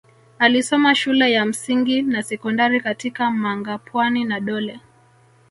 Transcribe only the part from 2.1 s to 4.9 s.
sekondari katika Mangapwani na Dole